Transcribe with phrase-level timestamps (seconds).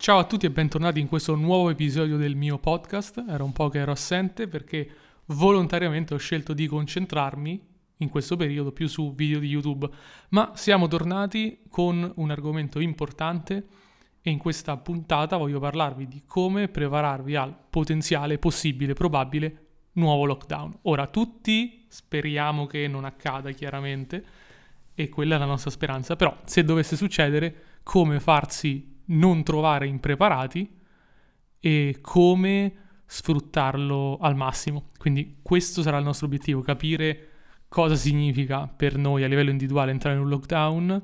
[0.00, 3.22] Ciao a tutti e bentornati in questo nuovo episodio del mio podcast.
[3.28, 4.88] Era un po' che ero assente perché
[5.26, 7.62] volontariamente ho scelto di concentrarmi
[7.98, 9.86] in questo periodo più su video di YouTube,
[10.30, 13.66] ma siamo tornati con un argomento importante
[14.22, 20.78] e in questa puntata voglio parlarvi di come prepararvi al potenziale, possibile, probabile nuovo lockdown.
[20.84, 24.24] Ora tutti speriamo che non accada chiaramente
[24.94, 30.78] e quella è la nostra speranza, però se dovesse succedere come farsi non trovare impreparati
[31.58, 32.74] e come
[33.06, 34.90] sfruttarlo al massimo.
[34.96, 37.28] Quindi questo sarà il nostro obiettivo, capire
[37.68, 41.02] cosa significa per noi a livello individuale entrare in un lockdown,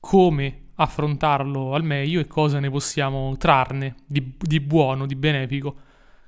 [0.00, 5.76] come affrontarlo al meglio e cosa ne possiamo trarne di, di buono, di benefico.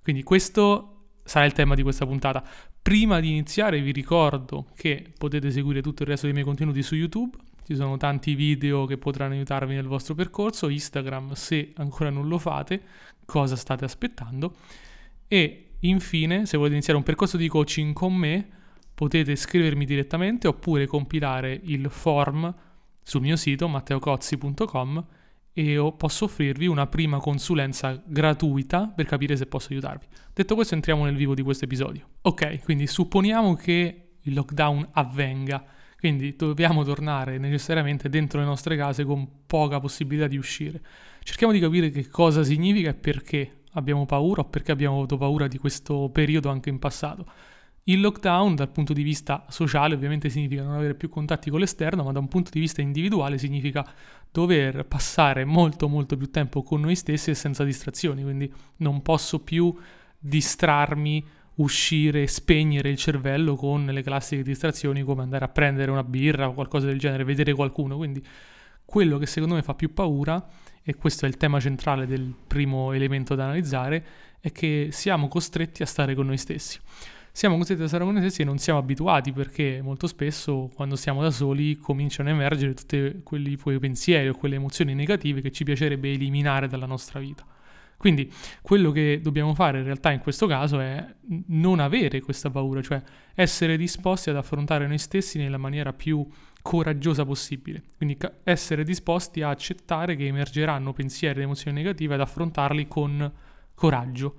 [0.03, 2.43] Quindi questo sarà il tema di questa puntata.
[2.81, 6.95] Prima di iniziare vi ricordo che potete seguire tutto il resto dei miei contenuti su
[6.95, 7.37] YouTube,
[7.69, 12.39] ci sono tanti video che potranno aiutarvi nel vostro percorso, Instagram se ancora non lo
[12.39, 12.81] fate,
[13.27, 14.55] cosa state aspettando
[15.27, 18.49] e infine se volete iniziare un percorso di coaching con me
[18.95, 22.55] potete scrivermi direttamente oppure compilare il form
[23.03, 25.07] sul mio sito matteocozzi.com
[25.53, 30.07] e posso offrirvi una prima consulenza gratuita per capire se posso aiutarvi.
[30.33, 32.09] Detto questo entriamo nel vivo di questo episodio.
[32.23, 39.05] Ok, quindi supponiamo che il lockdown avvenga quindi dobbiamo tornare necessariamente dentro le nostre case
[39.05, 40.81] con poca possibilità di uscire.
[41.25, 45.49] Cerchiamo di capire che cosa significa e perché abbiamo paura o perché abbiamo avuto paura
[45.49, 47.27] di questo periodo anche in passato.
[47.85, 52.05] Il lockdown dal punto di vista sociale ovviamente significa non avere più contatti con l'esterno,
[52.05, 53.85] ma da un punto di vista individuale significa
[54.31, 59.41] dover passare molto molto più tempo con noi stessi e senza distrazioni, quindi non posso
[59.41, 59.75] più
[60.19, 61.25] distrarmi
[61.59, 66.55] uscire, spegnere il cervello con le classiche distrazioni come andare a prendere una birra o
[66.55, 67.97] qualcosa del genere, vedere qualcuno.
[67.97, 68.25] Quindi
[68.85, 70.45] quello che secondo me fa più paura,
[70.83, 74.05] e questo è il tema centrale del primo elemento da analizzare,
[74.41, 76.79] è che siamo costretti a stare con noi stessi.
[77.31, 80.97] Siamo costretti a stare con noi stessi e non siamo abituati perché molto spesso quando
[80.97, 85.65] siamo da soli cominciano a emergere tutti quei pensieri o quelle emozioni negative che ci
[85.65, 87.45] piacerebbe eliminare dalla nostra vita.
[87.99, 88.33] Quindi
[88.63, 91.05] quello che dobbiamo fare in realtà in questo caso è
[91.49, 93.03] non avere questa paura, cioè
[93.35, 96.25] essere disposti ad affrontare noi stessi nella maniera più
[96.63, 97.83] coraggiosa possibile.
[97.97, 103.33] Quindi essere disposti a accettare che emergeranno pensieri ed emozioni negative ad affrontarli con
[103.75, 104.35] coraggio.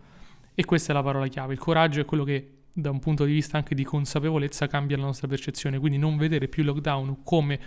[0.56, 1.52] E questa è la parola chiave.
[1.52, 5.04] Il coraggio è quello che da un punto di vista anche di consapevolezza cambia la
[5.04, 7.60] nostra percezione, quindi non vedere più il lockdown come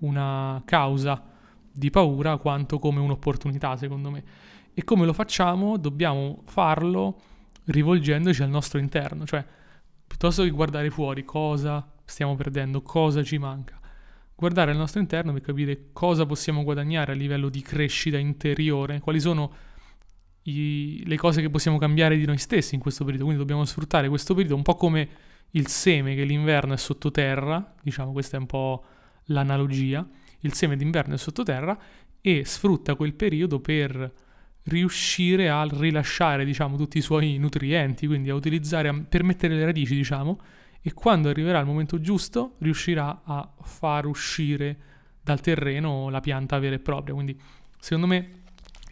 [0.00, 1.24] una causa
[1.72, 4.22] di paura quanto come un'opportunità, secondo me.
[4.74, 5.76] E come lo facciamo?
[5.76, 7.20] Dobbiamo farlo
[7.64, 9.44] rivolgendoci al nostro interno, cioè
[10.06, 13.78] piuttosto che guardare fuori cosa stiamo perdendo, cosa ci manca,
[14.34, 19.20] guardare al nostro interno per capire cosa possiamo guadagnare a livello di crescita interiore, quali
[19.20, 19.52] sono
[20.44, 23.24] i, le cose che possiamo cambiare di noi stessi in questo periodo.
[23.26, 25.08] Quindi dobbiamo sfruttare questo periodo un po' come
[25.50, 28.84] il seme che l'inverno è sottoterra, diciamo questa è un po'
[29.26, 30.06] l'analogia,
[30.40, 31.78] il seme d'inverno è sottoterra
[32.20, 34.12] e sfrutta quel periodo per
[34.64, 39.94] riuscire a rilasciare, diciamo, tutti i suoi nutrienti, quindi a utilizzare, per mettere le radici,
[39.94, 40.40] diciamo,
[40.82, 44.76] e quando arriverà il momento giusto riuscirà a far uscire
[45.22, 47.14] dal terreno la pianta vera e propria.
[47.14, 47.38] Quindi,
[47.78, 48.30] secondo me,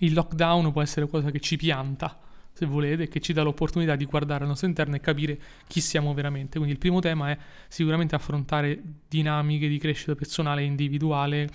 [0.00, 2.18] il lockdown può essere qualcosa che ci pianta,
[2.58, 5.38] se volete, che ci dà l'opportunità di guardare al nostro interno e capire
[5.68, 6.56] chi siamo veramente.
[6.56, 7.38] Quindi il primo tema è
[7.68, 11.48] sicuramente affrontare dinamiche di crescita personale e individuale,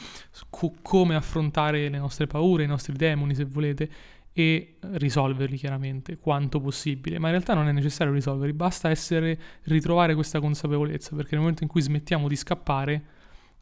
[0.49, 3.89] co- come affrontare le nostre paure, i nostri demoni, se volete,
[4.31, 10.15] e risolverli chiaramente quanto possibile, ma in realtà non è necessario risolverli, basta essere ritrovare
[10.15, 13.03] questa consapevolezza, perché nel momento in cui smettiamo di scappare,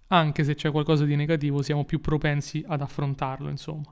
[0.07, 3.91] anche se c'è qualcosa di negativo, siamo più propensi ad affrontarlo, insomma.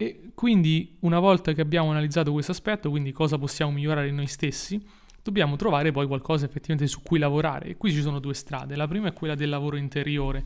[0.00, 4.82] E quindi una volta che abbiamo analizzato questo aspetto, quindi cosa possiamo migliorare noi stessi,
[5.22, 7.66] dobbiamo trovare poi qualcosa effettivamente su cui lavorare.
[7.66, 8.76] E qui ci sono due strade.
[8.76, 10.42] La prima è quella del lavoro interiore,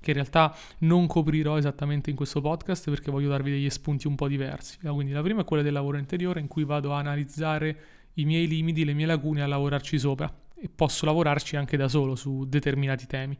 [0.00, 4.16] che in realtà non coprirò esattamente in questo podcast perché voglio darvi degli spunti un
[4.16, 4.76] po' diversi.
[4.80, 7.78] Quindi la prima è quella del lavoro interiore in cui vado a analizzare
[8.14, 12.16] i miei limiti, le mie lacune, a lavorarci sopra e posso lavorarci anche da solo
[12.16, 13.38] su determinati temi.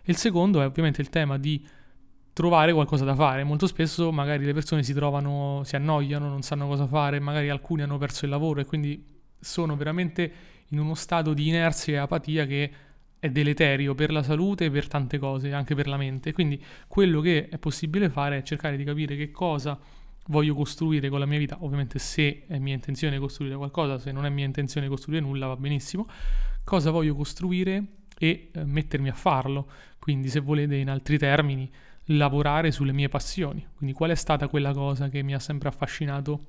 [0.00, 1.60] E il secondo è ovviamente il tema di
[2.38, 3.42] trovare qualcosa da fare.
[3.42, 7.82] Molto spesso magari le persone si trovano, si annoiano, non sanno cosa fare, magari alcuni
[7.82, 9.04] hanno perso il lavoro e quindi
[9.40, 10.32] sono veramente
[10.68, 12.70] in uno stato di inerzia e apatia che
[13.18, 16.32] è deleterio per la salute e per tante cose, anche per la mente.
[16.32, 19.76] Quindi quello che è possibile fare è cercare di capire che cosa
[20.28, 24.24] voglio costruire con la mia vita, ovviamente se è mia intenzione costruire qualcosa, se non
[24.24, 26.06] è mia intenzione costruire nulla va benissimo,
[26.62, 27.82] cosa voglio costruire
[28.16, 29.68] e eh, mettermi a farlo.
[29.98, 31.68] Quindi se volete in altri termini
[32.08, 33.66] lavorare sulle mie passioni.
[33.74, 36.46] Quindi qual è stata quella cosa che mi ha sempre affascinato,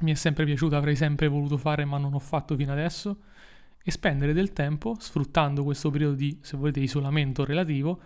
[0.00, 3.18] mi è sempre piaciuta, avrei sempre voluto fare ma non ho fatto fino adesso?
[3.82, 8.00] E spendere del tempo, sfruttando questo periodo di, se volete, isolamento relativo,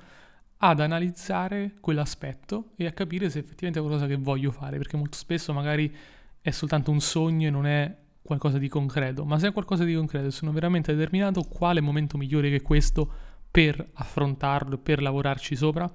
[0.59, 5.17] ad analizzare quell'aspetto e a capire se effettivamente è qualcosa che voglio fare, perché molto
[5.17, 5.93] spesso magari
[6.41, 9.95] è soltanto un sogno e non è qualcosa di concreto, ma se è qualcosa di
[9.95, 13.13] concreto e sono veramente determinato, quale momento migliore che questo
[13.51, 15.93] per affrontarlo, per lavorarci sopra?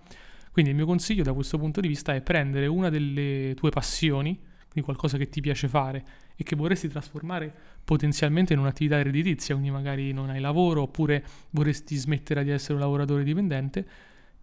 [0.51, 4.37] Quindi il mio consiglio da questo punto di vista è prendere una delle tue passioni,
[4.69, 6.03] quindi qualcosa che ti piace fare
[6.35, 7.53] e che vorresti trasformare
[7.83, 12.79] potenzialmente in un'attività redditizia, quindi magari non hai lavoro oppure vorresti smettere di essere un
[12.79, 13.87] lavoratore dipendente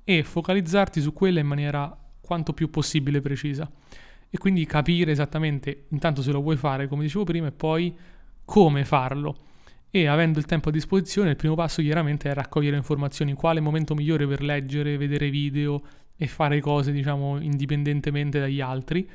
[0.05, 3.71] e focalizzarti su quella in maniera quanto più possibile precisa.
[4.29, 7.97] E quindi capire esattamente intanto se lo vuoi fare come dicevo prima e poi
[8.45, 9.45] come farlo
[9.91, 13.95] e avendo il tempo a disposizione il primo passo chiaramente è raccogliere informazioni quale momento
[13.95, 15.83] migliore per leggere, vedere video
[16.17, 19.09] e fare cose diciamo indipendentemente dagli altri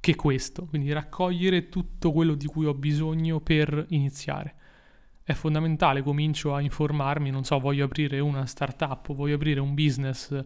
[0.00, 4.54] che questo, quindi raccogliere tutto quello di cui ho bisogno per iniziare.
[5.22, 10.42] È fondamentale, comincio a informarmi, non so, voglio aprire una startup, voglio aprire un business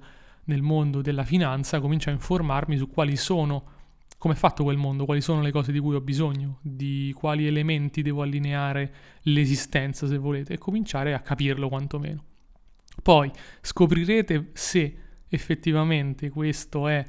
[0.47, 3.65] nel mondo della finanza, comincio a informarmi su quali sono,
[4.25, 7.47] come è fatto quel mondo, quali sono le cose di cui ho bisogno, di quali
[7.47, 8.91] elementi devo allineare
[9.25, 12.25] l'esistenza, se volete, e cominciare a capirlo quantomeno.
[13.03, 13.31] Poi
[13.61, 14.97] scoprirete se
[15.29, 17.05] effettivamente questo è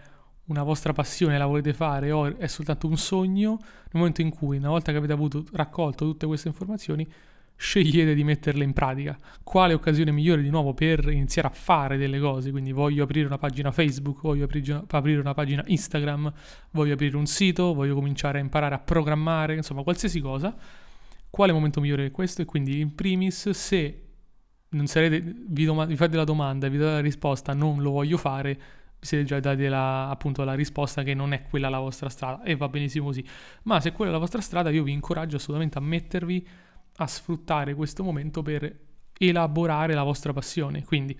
[0.47, 4.57] una vostra passione la volete fare o è soltanto un sogno, nel momento in cui,
[4.57, 7.07] una volta che avete avuto raccolto tutte queste informazioni,
[7.55, 9.17] scegliete di metterle in pratica.
[9.43, 12.51] Quale occasione migliore di nuovo per iniziare a fare delle cose?
[12.51, 16.31] Quindi voglio aprire una pagina Facebook, voglio aprire una pagina Instagram,
[16.71, 20.55] voglio aprire un sito, voglio cominciare a imparare a programmare, insomma qualsiasi cosa.
[21.29, 22.41] Quale momento migliore che questo?
[22.41, 24.01] E quindi in primis se
[24.69, 28.17] non sarete, vi, dom- vi fate la domanda vi date la risposta non lo voglio
[28.17, 28.59] fare,
[28.99, 32.55] siete già dati la, appunto la risposta che non è quella la vostra strada e
[32.55, 33.25] va benissimo così.
[33.63, 36.47] Ma se quella è la vostra strada, io vi incoraggio assolutamente a mettervi
[36.97, 38.79] a sfruttare questo momento per
[39.17, 40.83] elaborare la vostra passione.
[40.83, 41.17] Quindi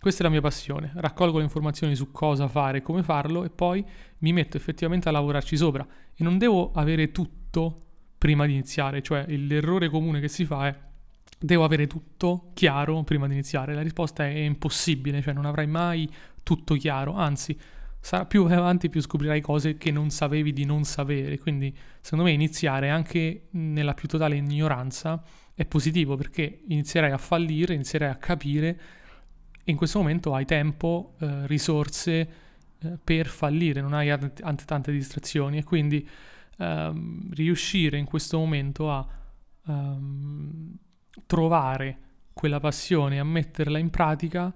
[0.00, 3.84] questa è la mia passione, raccolgo le informazioni su cosa fare come farlo e poi
[4.18, 7.82] mi metto effettivamente a lavorarci sopra e non devo avere tutto
[8.16, 10.86] prima di iniziare, cioè l'errore comune che si fa è
[11.40, 13.74] devo avere tutto chiaro prima di iniziare.
[13.74, 16.10] La risposta è impossibile, cioè non avrai mai
[16.42, 17.58] tutto chiaro, anzi
[18.00, 22.32] sarà più avanti più scoprirai cose che non sapevi di non sapere, quindi secondo me
[22.32, 25.22] iniziare anche nella più totale ignoranza
[25.54, 28.80] è positivo perché inizierai a fallire, inizierai a capire
[29.68, 32.28] e in questo momento hai tempo, eh, risorse
[32.80, 35.58] eh, per fallire, non hai ant- tante distrazioni.
[35.58, 36.08] E quindi
[36.56, 39.06] ehm, riuscire in questo momento a
[39.66, 40.74] ehm,
[41.26, 41.98] trovare
[42.32, 44.50] quella passione, a metterla in pratica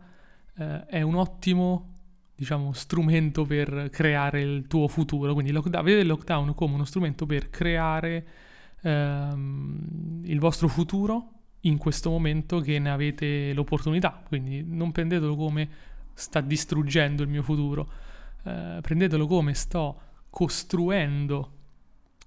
[0.56, 1.91] eh, è un ottimo
[2.34, 5.32] diciamo, strumento per creare il tuo futuro.
[5.32, 8.26] Quindi lockdown, vedete il lockdown come uno strumento per creare
[8.82, 11.29] ehm, il vostro futuro
[11.61, 14.23] in questo momento che ne avete l'opportunità.
[14.26, 15.69] Quindi non prendetelo come
[16.14, 17.88] sta distruggendo il mio futuro,
[18.44, 20.00] eh, prendetelo come sto
[20.31, 21.56] costruendo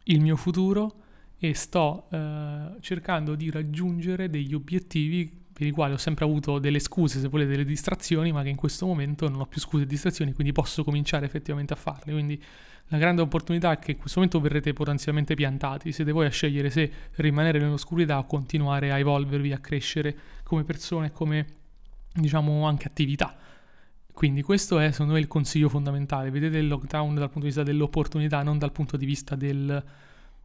[0.04, 1.02] il mio futuro
[1.38, 6.80] e sto eh, cercando di raggiungere degli obiettivi per i quali ho sempre avuto delle
[6.80, 9.88] scuse, se volete, delle distrazioni, ma che in questo momento non ho più scuse e
[9.88, 12.12] distrazioni, quindi posso cominciare effettivamente a farle.
[12.12, 12.44] Quindi
[12.88, 16.70] la grande opportunità è che in questo momento verrete potenzialmente piantati, siete voi a scegliere
[16.70, 20.14] se rimanere nell'oscurità o continuare a evolvervi, a crescere
[20.44, 21.46] come persone, come
[22.14, 23.34] diciamo anche attività.
[24.12, 26.32] Quindi questo è secondo me il consiglio fondamentale.
[26.32, 29.84] Vedete il lockdown dal punto di vista dell'opportunità, non dal punto di vista del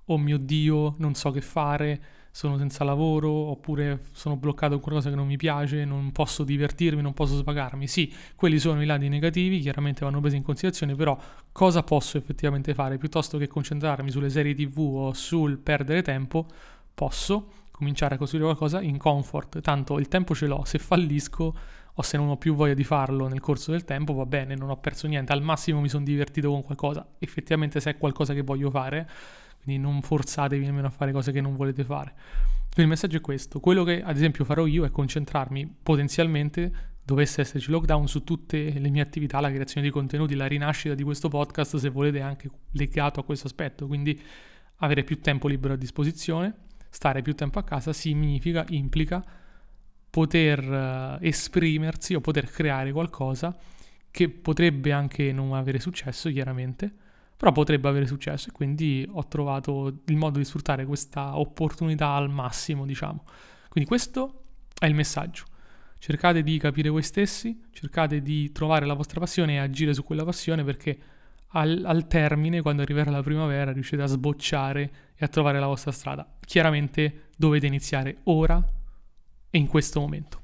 [0.04, 5.10] oh mio Dio, non so che fare, sono senza lavoro oppure sono bloccato con qualcosa
[5.10, 7.86] che non mi piace, non posso divertirmi, non posso svagarmi.
[7.86, 11.18] Sì, quelli sono i lati negativi, chiaramente vanno presi in considerazione, però
[11.52, 12.98] cosa posso effettivamente fare?
[12.98, 16.46] Piuttosto che concentrarmi sulle serie TV o sul perdere tempo,
[16.94, 21.54] posso cominciare a costruire qualcosa in comfort, tanto il tempo ce l'ho, se fallisco
[21.94, 24.70] o se non ho più voglia di farlo nel corso del tempo, va bene, non
[24.70, 28.42] ho perso niente, al massimo mi sono divertito con qualcosa, effettivamente se è qualcosa che
[28.42, 29.08] voglio fare,
[29.62, 32.12] quindi non forzatevi nemmeno a fare cose che non volete fare.
[32.72, 37.40] Quindi il messaggio è questo, quello che ad esempio farò io è concentrarmi potenzialmente, dovesse
[37.40, 41.28] esserci lockdown, su tutte le mie attività, la creazione di contenuti, la rinascita di questo
[41.28, 44.20] podcast, se volete anche legato a questo aspetto, quindi
[44.76, 46.54] avere più tempo libero a disposizione,
[46.88, 49.24] stare più tempo a casa significa, implica
[50.08, 53.56] poter uh, esprimersi o poter creare qualcosa
[54.10, 56.92] che potrebbe anche non avere successo, chiaramente,
[57.40, 62.28] però potrebbe avere successo e quindi ho trovato il modo di sfruttare questa opportunità al
[62.28, 63.24] massimo, diciamo.
[63.70, 64.42] Quindi questo
[64.78, 65.44] è il messaggio.
[65.98, 70.22] cercate di capire voi stessi, cercate di trovare la vostra passione e agire su quella
[70.22, 70.98] passione perché
[71.52, 75.92] al, al termine, quando arriverà la primavera, riuscite a sbocciare e a trovare la vostra
[75.92, 76.30] strada.
[76.44, 78.62] Chiaramente dovete iniziare ora
[79.48, 80.42] e in questo momento.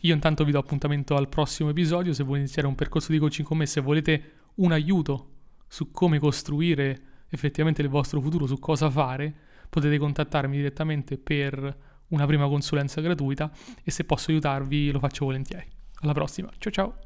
[0.00, 3.46] Io intanto vi do appuntamento al prossimo episodio, se volete iniziare un percorso di coaching
[3.46, 4.22] con me, se volete
[4.54, 5.34] un aiuto
[5.70, 9.32] su come costruire effettivamente il vostro futuro, su cosa fare,
[9.70, 13.52] potete contattarmi direttamente per una prima consulenza gratuita
[13.84, 15.68] e se posso aiutarvi lo faccio volentieri.
[16.00, 16.96] Alla prossima, ciao ciao!